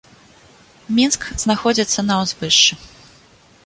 [0.95, 2.73] Мінск знаходзіцца на ўзвышшы.